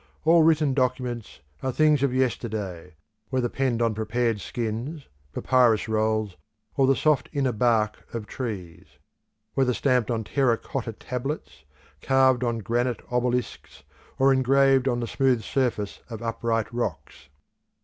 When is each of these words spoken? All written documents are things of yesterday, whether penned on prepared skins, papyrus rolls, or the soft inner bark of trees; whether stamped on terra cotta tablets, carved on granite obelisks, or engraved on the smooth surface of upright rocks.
All 0.25 0.41
written 0.41 0.73
documents 0.73 1.41
are 1.61 1.71
things 1.71 2.01
of 2.01 2.11
yesterday, 2.11 2.95
whether 3.29 3.47
penned 3.47 3.83
on 3.83 3.93
prepared 3.93 4.41
skins, 4.41 5.07
papyrus 5.31 5.87
rolls, 5.87 6.37
or 6.75 6.87
the 6.87 6.95
soft 6.95 7.29
inner 7.31 7.51
bark 7.51 8.03
of 8.11 8.25
trees; 8.25 8.97
whether 9.53 9.75
stamped 9.75 10.09
on 10.09 10.23
terra 10.23 10.57
cotta 10.57 10.93
tablets, 10.93 11.65
carved 12.01 12.43
on 12.43 12.57
granite 12.65 13.01
obelisks, 13.11 13.83
or 14.17 14.33
engraved 14.33 14.87
on 14.87 15.01
the 15.01 15.05
smooth 15.07 15.43
surface 15.43 15.99
of 16.09 16.23
upright 16.23 16.73
rocks. 16.73 17.29